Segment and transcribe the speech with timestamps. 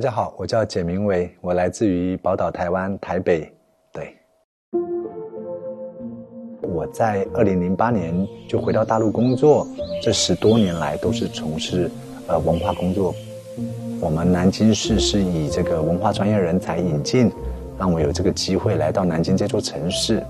[0.00, 3.52] 大家好，我叫简明伟，我来自于宝岛台湾台北。
[3.92, 4.16] 对，
[6.62, 9.66] 我在二零零八年就回到大陆工作，
[10.02, 11.90] 这十多年来都是从事
[12.28, 13.14] 呃文化工作。
[14.00, 17.30] 我们南京市是以这个文化专业人才引进，
[17.78, 20.24] 让我有这个机会来到南京这座城市。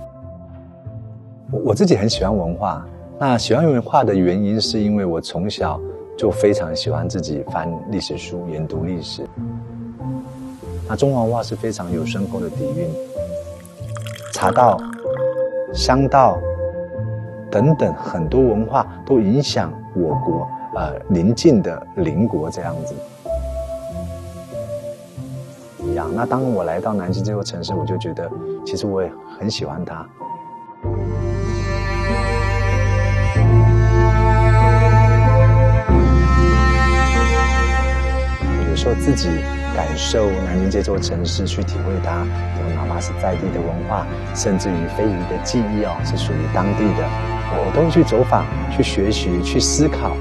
[1.52, 2.84] 我我自己很喜欢文化，
[3.20, 5.80] 那喜欢文化的原因是因为我从小。
[6.18, 9.26] 就非常喜欢自己翻历史书、研读历史。
[10.90, 12.90] 那中华文化是非常有深厚的底蕴，
[14.32, 14.76] 茶道、
[15.72, 16.36] 香道
[17.48, 22.92] 等等很多文化都影响我国呃邻近的邻国这样子。
[25.84, 26.10] 一样。
[26.12, 28.28] 那当我来到南京这座城市，我就觉得
[28.66, 30.04] 其实我也很喜欢它。
[38.74, 39.28] 说自己
[39.74, 47.08] 感受南京这座城市，去体会它，有哪怕是在地的文化，甚至于非遗的技艺哦，是属于当地的，
[47.52, 50.16] 我都会去走访、去学习、去思考。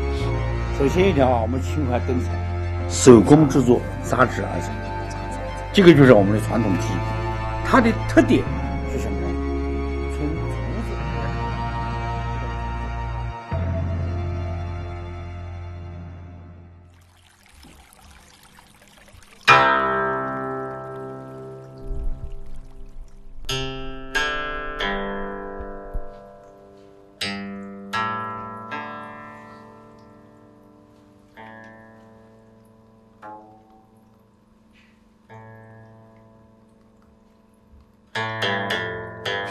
[0.78, 2.30] 首先一条啊，我们勤快耕耘，
[2.90, 4.70] 手工制作，扎纸而成，
[5.74, 6.98] 这个就是我们的传统技艺，
[7.66, 8.44] 它的特点。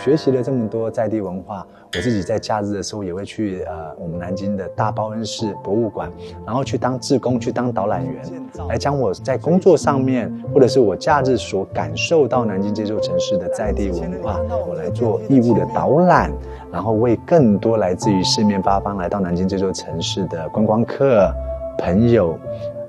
[0.08, 6.10] 学习了这么多在地文化，我自己在假日的时候也会去呃我们南京的大报恩寺博物馆，
[6.46, 8.22] 然后去当志工，去当导览员，
[8.70, 16.32] 来将我在工作上面或者是我假日所感受到南京这座城市的在地文化，我来做义务的导览，
[16.72, 21.30] 然后为更多来自于四面八方来到南京这座城市的观光客
[21.76, 22.38] 朋友，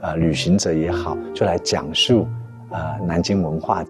[0.02, 2.26] 呃旅行者也好，就来讲述
[2.70, 3.84] 呃南京文化。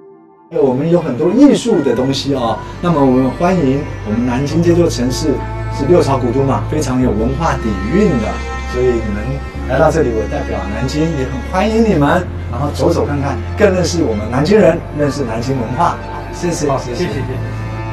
[0.57, 5.35] 我们有很多艺术的东西哦，那么我们欢迎我们南京这座城市
[5.77, 8.25] 是六朝古都嘛，非常有文化底蕴的，
[8.73, 9.21] 所以你们
[9.69, 15.95] 来到这里，我代表南京也很欢迎你们，然后走走看看，更认识我们南京人，认识南京文化。
[16.33, 17.29] 谢谢，谢谢，谢谢。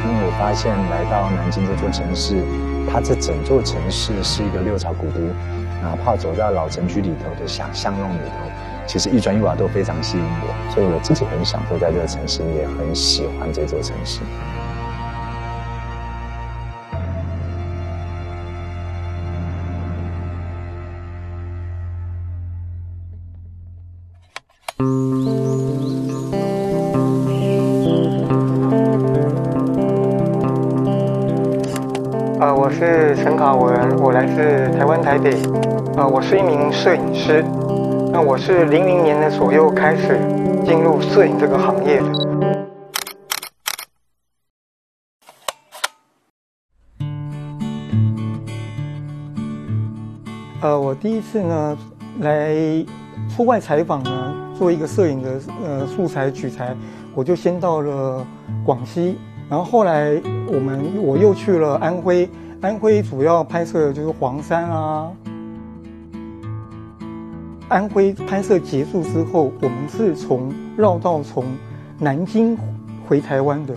[0.01, 2.41] 因为我发现来到南京这座城市，
[2.91, 5.21] 它这整座城市是一个六朝古都，
[5.85, 8.49] 哪怕走在老城区里头的巷巷弄里头。
[8.87, 14.21] 其实一砖一瓦都非常吸引我，所以我自己很享受在这个城市，也很喜欢这座城市。
[32.39, 35.35] 呃，我是陈卡文，我来自台湾台北，
[35.97, 37.45] 呃，我是一名摄影师。
[38.19, 40.19] 那我是零零年的左右开始
[40.65, 42.07] 进入摄影这个行业的。
[50.63, 51.77] 呃，我第一次呢
[52.21, 52.57] 来
[53.29, 56.75] 出外采访呢，做一个摄影的呃素材取材，
[57.15, 58.27] 我就先到了
[58.65, 59.19] 广西，
[59.51, 62.27] 然后后来我们我又去了安徽，
[62.63, 65.13] 安徽主要拍摄的就是黄山啊。
[67.69, 71.45] 安徽拍摄结束之后，我们是从绕道从
[71.99, 72.57] 南京
[73.09, 73.75] 回台湾的。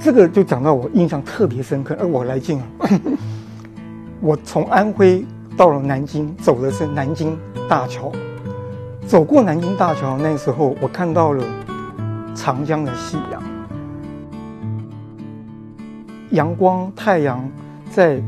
[0.00, 2.64] 这个就讲到我印象特别深刻，而我来劲了！
[4.20, 5.22] 我从安徽
[5.54, 7.36] 到了南京，走的是南京
[7.68, 8.10] 大桥。
[9.06, 11.44] 走过南京大桥，那时候我看到了
[12.34, 13.42] 长江的夕阳，
[16.30, 17.46] 阳光太阳
[17.90, 18.22] 在。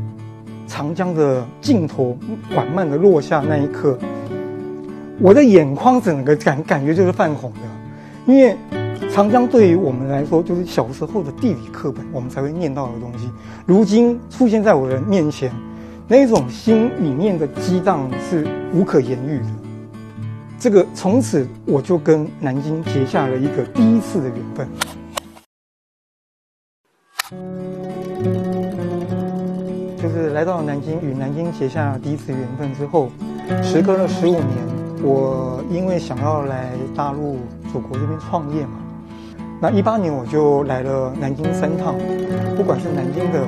[0.71, 2.17] 长江的尽头
[2.55, 3.99] 缓慢的落下那一刻，
[5.19, 7.59] 我的眼眶整个感感觉就是泛红的，
[8.25, 8.55] 因为
[9.13, 13.29] 长江对于我们来说就是小时候的地理课本我们才会念到的东西，
[13.65, 15.51] 如今出现在我的面前，
[16.07, 19.45] 那种心里面的激荡是无可言喻的。
[20.57, 24.65] 这个从此我就跟南京结下了一个第一次的缘分。
[30.31, 33.09] 来到南京，与南京结下第一次缘分之后，
[33.61, 34.47] 时隔了十五年，
[35.03, 37.37] 我因为想要来大陆
[37.71, 38.71] 祖国这边创业嘛，
[39.61, 41.95] 那一八年我就来了南京三趟，
[42.55, 43.45] 不管是南京的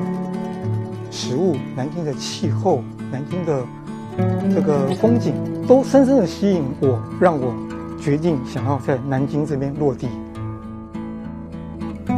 [1.09, 3.61] 食物、南京的气候、南京的
[4.53, 5.33] 这个风景，
[5.67, 7.53] 都深深的吸引我，让我
[7.99, 10.07] 决定想要在南京这边落地。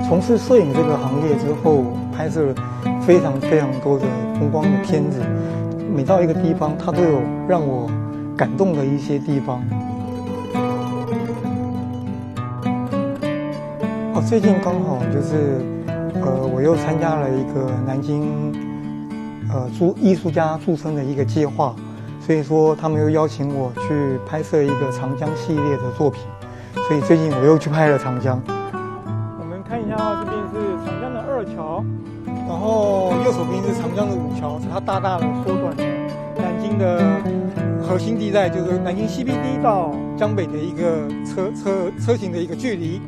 [0.08, 1.84] 从事摄影这个行业之后，
[2.16, 2.56] 拍摄了
[3.06, 4.06] 非常非常多的
[4.40, 5.22] 风光的片子。
[5.96, 7.88] 每到一个地方，它都有让我
[8.36, 9.62] 感动的一些地方。
[14.14, 15.62] 哦，最近刚好就是，
[16.16, 18.52] 呃，我又参加了一个南京，
[19.54, 21.76] 呃，驻艺术家驻村的一个计划，
[22.20, 26.24] 所以说他们又邀请我去拍摄一个长江系列的作品，
[26.88, 28.42] 所以最近我又去拍了长江。
[34.76, 35.84] 它大大的缩短了
[36.36, 37.02] 南京的
[37.82, 43.00] 核心地带，就是南京 CBD 到江北的一个车车车型的一个距离。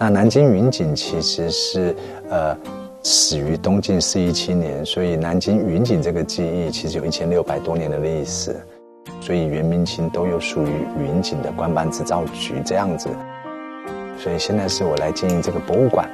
[0.00, 1.96] 那南京云锦其实是，
[2.30, 2.56] 呃，
[3.02, 8.54] 始于东晋四一七年，所以南京云锦这个技艺其实有一千六百多年的历史，
[9.20, 13.08] 所以元明清都有属于云锦的官办制造局这样子，
[14.16, 16.08] 所以现在是我来经营这个博物馆。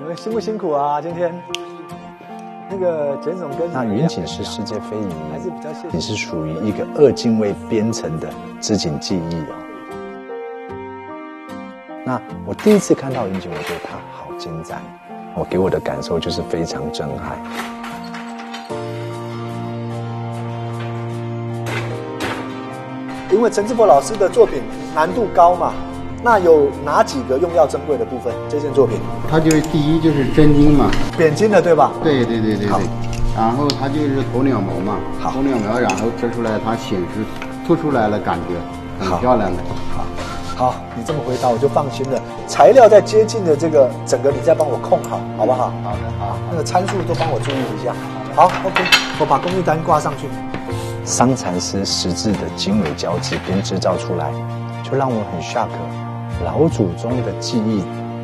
[0.00, 1.00] 你们辛不辛苦啊？
[1.00, 1.32] 今天
[2.68, 8.28] 那个简总跟那云锦是世界非遗，还是比较你是属于一个二进位编程的
[8.60, 9.61] 织锦技艺哦。
[12.12, 14.78] 那我第一次看到云锦，我觉得它好精湛，
[15.34, 17.38] 我给我的感受就是非常震撼。
[23.30, 24.60] 因为陈志博老师的作品
[24.94, 25.72] 难度高嘛，
[26.22, 28.30] 那有哪几个用药珍贵的部分？
[28.46, 28.98] 这件作品，
[29.30, 31.92] 它就是第一就是真金嘛，扁金的对吧？
[32.04, 32.86] 对对对对对。
[33.34, 37.24] 然后它就是鸵鸟毛嘛，鸵鸟毛，然后织出来它显示
[37.66, 39.62] 凸出来了，感觉很漂亮的。
[40.62, 40.74] 好。
[40.94, 42.20] 你这么回答我就放心了。
[42.46, 45.72] 材料在接近的这个整个，你再帮我控好，好不好？
[45.82, 46.38] 好的，好。
[46.50, 47.92] 那个参数都帮我注意一下。
[48.34, 48.84] 好，OK，
[49.18, 50.28] 我把工艺单挂上去。
[51.04, 54.30] 桑蚕丝实质的经纬交织编织造出来，
[54.84, 55.68] 就让我很 shock。
[56.44, 57.82] 老祖宗的技艺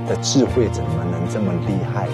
[0.08, 2.06] 的智慧怎么能这么厉害？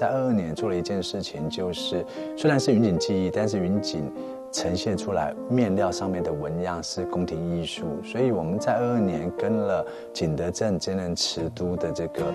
[0.00, 2.02] 在二二年做了一件事情，就是
[2.34, 4.10] 虽然是云锦技艺，但是云锦
[4.50, 12.32] 呈现出来面料上面的纹样是宫廷艺术，所以我们在二二年跟了景德镇真人瓷都的这个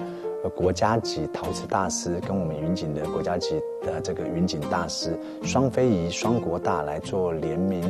[0.56, 7.82] 国家级陶瓷大师，跟我们云锦的国家级的这个云锦大师双非遗双国大来做联名。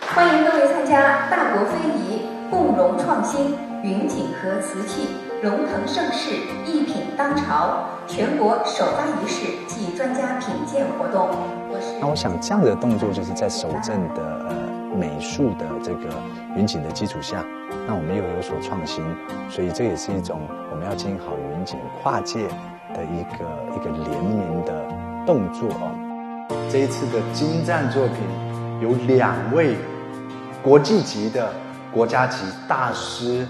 [0.00, 5.08] 欢迎各位参加大国非遗共融创新云锦和瓷器。
[5.42, 11.30] 荣腾盛世，一品当朝，全国首发仪式暨专家品鉴活动。
[12.00, 16.14] 那我想这样的动作就是在守正的呃美术的这个
[16.54, 17.44] 云锦的基础下，
[17.88, 19.04] 那我们又有所创新，
[19.50, 20.38] 所以这也是一种
[20.70, 22.46] 我们要经营好云锦跨界
[22.94, 23.42] 的一个
[23.74, 24.86] 一个联名的
[25.26, 25.90] 动作哦。
[26.70, 28.18] 这一次的精湛作品
[28.80, 29.74] 有两位
[30.62, 31.52] 国际级的
[31.92, 33.44] 国家级大师。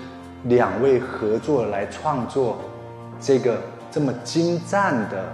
[0.44, 2.58] 两位合作来创作
[3.20, 5.24] 这个这么精湛的、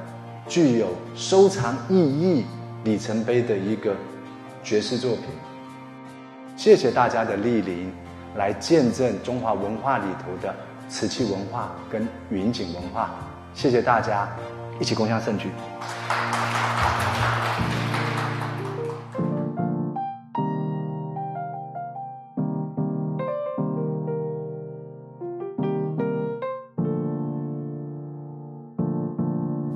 [0.46, 2.44] 具有收藏意义
[2.84, 3.94] 里程碑的一个
[4.62, 5.24] 爵士作品。
[6.56, 7.90] 谢谢大家的莅临，
[8.36, 10.54] 来见证中华文化里头的
[10.88, 13.10] 瓷器文化跟云锦文化。
[13.54, 14.28] 谢谢大家，
[14.78, 15.48] 一起共襄盛举。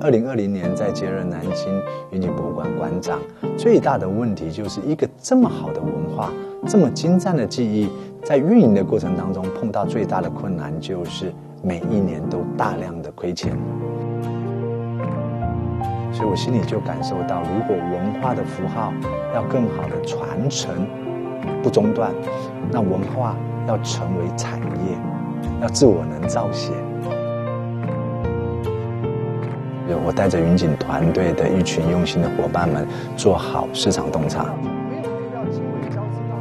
[0.03, 1.81] 二零二零年在接任南京
[2.11, 3.21] 云锦博物馆馆长，
[3.57, 6.29] 最大的问题就是一个这么好的文化，
[6.67, 7.87] 这么精湛的技艺，
[8.21, 11.31] 在运营的过程当中碰到最大的困难就是
[11.63, 13.57] 每一年都大量的亏钱。
[16.11, 18.93] 所以我心里就感受到，如果文化的符号
[19.33, 20.85] 要更好的传承
[21.63, 22.11] 不中断，
[22.69, 23.37] 那文化
[23.69, 24.97] 要成为产业，
[25.61, 26.73] 要自我能造血。
[30.03, 34.45] 我带着云锦团队的一群用心的伙伴们，做好市场洞察。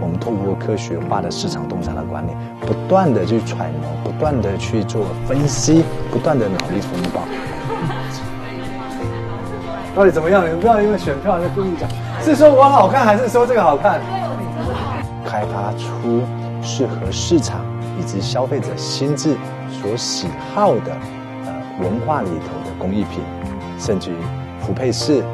[0.00, 2.32] 我们透过科学化的市场洞察的管理，
[2.66, 7.22] 不断的去揣摩，不断的去做分析，不断的脑力风暴。
[9.94, 10.44] 到底怎么样？
[10.44, 11.88] 你们不要因为选票就故意讲，
[12.20, 14.00] 是说我好看，还是说这个好看？
[15.24, 16.22] 开发出
[16.62, 17.60] 适合市场
[17.98, 19.36] 以及消费者心智
[19.70, 20.92] 所喜好的
[21.46, 23.22] 呃文化里头的工艺品，
[23.82, 24.14] 甚至于
[24.64, 25.24] 普配饰，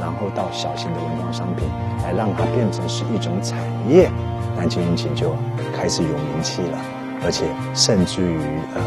[0.00, 1.66] 然后到小型的文创商品，
[2.04, 4.08] 来让它变成是一种产业，
[4.56, 5.34] 南京云锦就
[5.76, 6.78] 开始有名气了，
[7.24, 8.38] 而且甚至于
[8.76, 8.80] 呃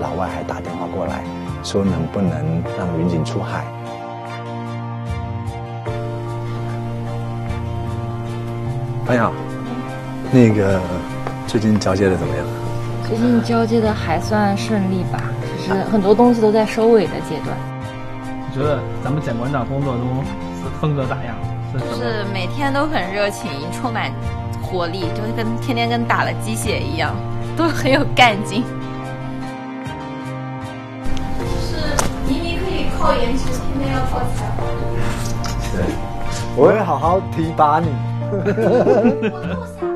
[0.00, 1.22] 老外还打电话过来，
[1.62, 3.64] 说能不能让云锦出海。
[9.06, 9.32] 朋友，
[10.32, 10.80] 那个
[11.46, 12.44] 最近交接的怎么样？
[13.06, 15.22] 最近交接的还算顺利吧，
[15.68, 17.75] 就是很多东西都在收尾的阶段。
[18.56, 21.36] 你觉得咱们简管长工作中是风格咋样？
[21.74, 24.10] 就是每天都很热情，充满
[24.62, 27.14] 活力，就是跟天天跟打了鸡血一样，
[27.54, 28.64] 都很有干劲。
[31.38, 31.76] 就是
[32.26, 34.64] 明明可以靠颜值，偏偏要靠才华。
[35.74, 35.84] 对，
[36.56, 37.88] 我会好好提拔你。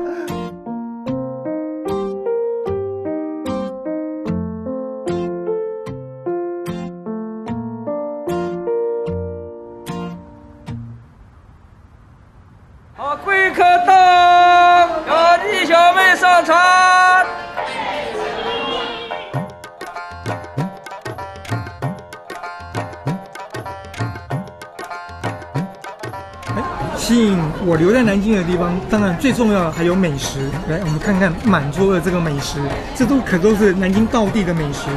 [27.01, 30.37] 吸引我留在南京的地方，当然最重要的还有美食。
[30.69, 32.59] 来，我们看看满桌的这个美食，
[32.95, 34.87] 这都可都是南京道地的美食。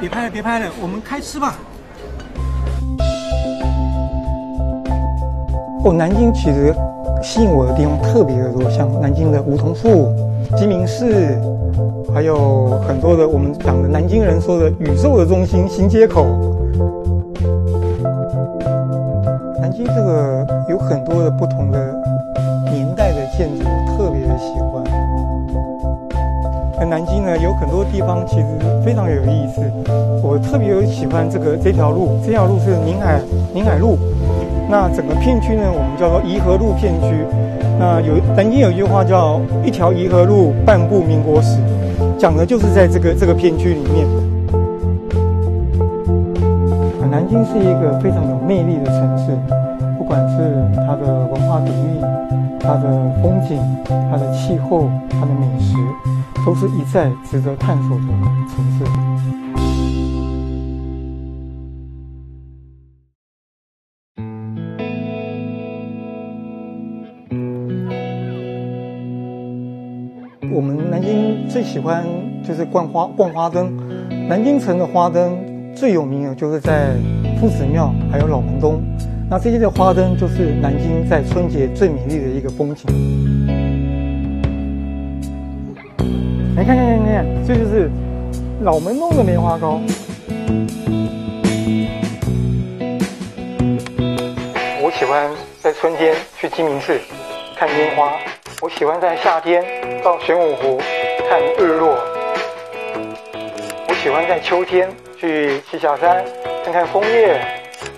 [0.00, 1.54] 别拍了，别拍了，我们开吃吧。
[5.84, 6.74] 哦，南京其实
[7.22, 10.12] 吸引我的地方特别的多，像南京的梧桐树、
[10.56, 11.40] 鸡鸣寺，
[12.12, 16.51] 还有很多的我们讲的南京人说的宇宙的中心新街口。
[19.94, 21.94] 这个有很多的不同的
[22.70, 23.64] 年代的建筑，
[23.96, 24.82] 特别的喜欢。
[26.78, 28.46] 那南京呢，有很多地方其实
[28.84, 29.60] 非常有意思。
[30.22, 33.20] 我特别有喜欢这个这条路，这条路是宁海
[33.52, 33.98] 宁海路。
[34.70, 37.14] 那整个片区呢，我们叫做颐和路片区。
[37.78, 41.58] 那有南京有一句话叫“一条颐和路，半部民国史”，
[42.18, 44.06] 讲的就是在这个这个片区里面。
[47.10, 49.36] 南京是一个非常有魅力的城市，
[50.92, 52.02] 它的文化底蕴、
[52.60, 53.58] 它的风景、
[53.88, 55.74] 它的气候、它的美食，
[56.44, 58.02] 都是一再值得探索的
[58.46, 58.84] 城市。
[70.54, 72.04] 我们南京最喜欢
[72.44, 73.72] 就是逛花逛花灯，
[74.28, 76.90] 南京城的花灯最有名的就是在
[77.40, 78.82] 夫子庙还有老门东，
[79.30, 82.86] 那这些的花灯就是南京在春节最美丽的一个风景。
[86.54, 87.90] 来看看看看，这就是
[88.60, 89.80] 老门东的梅花糕。
[94.82, 95.30] 我喜欢
[95.62, 97.00] 在春天去鸡鸣寺
[97.56, 98.12] 看烟花，
[98.60, 99.64] 我喜欢在夏天
[100.04, 100.78] 到玄武湖
[101.30, 101.96] 看日落，
[103.88, 106.22] 我喜欢在秋天去栖霞山
[106.62, 107.40] 看看枫叶，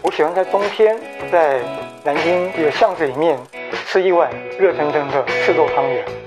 [0.01, 0.97] 我喜欢在冬天
[1.35, 1.59] 在
[2.05, 3.37] 南京一个巷子里面
[3.89, 6.24] 吃一碗热腾腾的赤豆汤圆。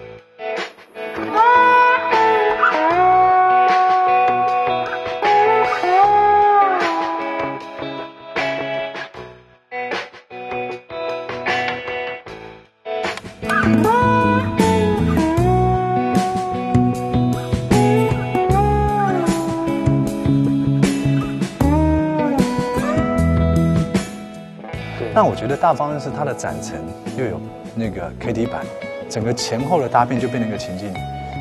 [25.37, 26.75] 觉得大方是它的展层
[27.15, 27.39] 又有
[27.75, 28.65] 那个 K T 板，
[29.07, 30.91] 整个前后的搭配就变成一个情境，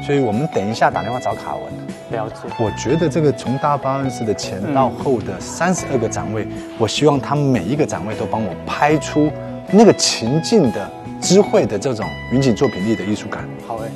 [0.05, 1.65] 所以我们等一下打电话找卡文。
[2.11, 2.35] 了解。
[2.59, 6.47] 我觉得这个从大巴恩寺的前到后的三十二个展位，
[6.79, 9.33] 我希望他每一个展位都帮我拍出
[9.73, 13.49] 那个情境的智慧的这种云锦作品力的艺术感。
[13.67, 13.88] 好诶。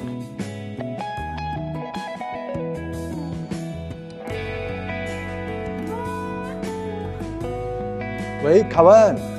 [8.43, 9.30] 喂，卡文。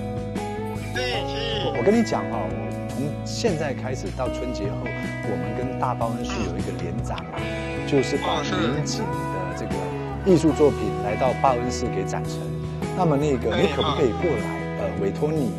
[1.81, 7.39] 我我跟你讲哈、哦，我从现在开始到春节后，我们跟大报恩寺有一个联展嘛，
[7.87, 9.73] 就是把民警的这个
[10.23, 12.37] 艺术作品来到报恩寺给展陈。
[12.95, 14.61] 那么那个你可不可以过来？
[14.77, 15.49] 呃，委托你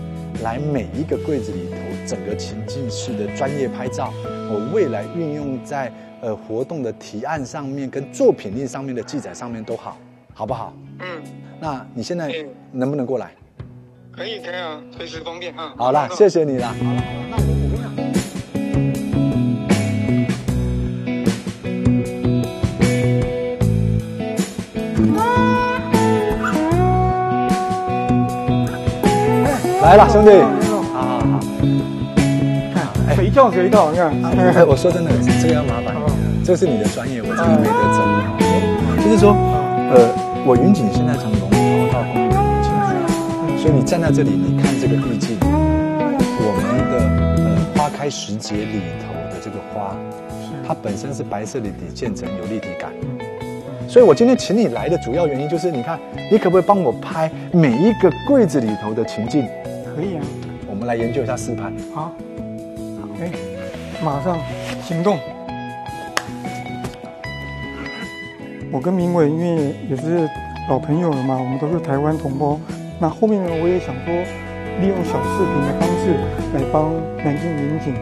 [0.44, 1.76] 来每一个柜子里头
[2.06, 9.98] 整个情境式的专业拍照，我未来运用在呃活动的提案上面跟作品力上面的记载上面都好，
[10.32, 10.72] 好不好？
[11.00, 11.20] 嗯，
[11.58, 12.32] 那你现在
[12.70, 13.32] 能不能过来？
[14.14, 15.72] 可以，可以啊，随时方便啊。
[15.76, 16.68] 好了，谢谢你了。
[16.68, 17.02] 好了。
[29.82, 30.30] 来了，兄弟，
[30.62, 31.40] 好好好，
[33.06, 34.12] 看随叫随到，你看。
[34.22, 37.98] 哎， 我说真的，这个要麻烦你，这是你的专业，我真的没得整。
[39.02, 39.32] 就是说，
[39.90, 40.14] 呃，
[40.46, 41.56] 我云锦现在从龙头
[41.92, 42.00] 到
[43.62, 49.96] 所以你站在这里，你看这个意境，我们的呃花开时节里头的这个花，
[50.66, 52.90] 它本身是白色的底渐层有立体感。
[53.88, 55.96] 所以我今天请你来的主要原因就是，你看，
[56.28, 59.46] 你可不可以帮我拍每一个柜子里头的情境？
[59.94, 60.22] 可以啊，
[60.68, 61.70] 我们来研究一下试拍。
[61.94, 62.12] 好，
[63.20, 63.30] 哎，
[64.02, 64.40] 马上
[64.82, 65.20] 行动。
[68.72, 70.28] 我跟明伟因为也是
[70.68, 72.58] 老朋友了嘛，我们都是台湾同胞。
[72.98, 74.14] 那后面呢，我也想说，
[74.80, 76.14] 利用小视频的方式
[76.54, 76.92] 来帮
[77.24, 77.94] 南京云锦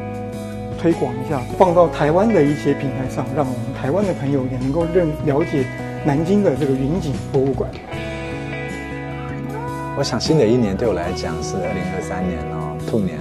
[0.79, 5.65] 推广一下，放到台湾的一些平台上，让我们台湾的朋友也能够认了解
[6.05, 7.71] 南京的这个云锦博物馆。
[9.99, 13.19] 我想新的一年对我来讲是二零二三年哦，兔年，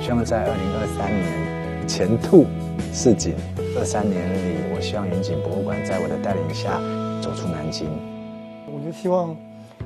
[0.00, 2.46] 希望在二零二三年前兔
[2.92, 3.34] 似锦。
[3.78, 6.80] 二三年里，我希望云锦博物馆在我的带领下
[7.22, 7.88] 走出南京。
[8.66, 9.34] 我就希望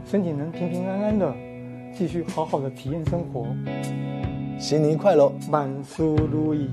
[0.05, 1.35] 身体能平平安安的，
[1.93, 3.47] 继续好好的体验生活。
[4.59, 6.69] 新年快乐，万事如意。